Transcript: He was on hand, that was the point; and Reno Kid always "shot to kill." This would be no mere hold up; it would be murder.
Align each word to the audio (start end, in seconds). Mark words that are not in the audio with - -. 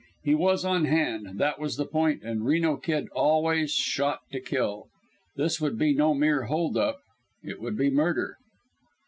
He 0.23 0.33
was 0.33 0.65
on 0.65 0.85
hand, 0.85 1.37
that 1.37 1.59
was 1.59 1.77
the 1.77 1.85
point; 1.85 2.23
and 2.23 2.43
Reno 2.43 2.75
Kid 2.75 3.07
always 3.11 3.71
"shot 3.71 4.21
to 4.31 4.39
kill." 4.39 4.87
This 5.35 5.61
would 5.61 5.77
be 5.77 5.93
no 5.93 6.15
mere 6.15 6.45
hold 6.45 6.75
up; 6.75 7.01
it 7.43 7.61
would 7.61 7.77
be 7.77 7.91
murder. 7.91 8.37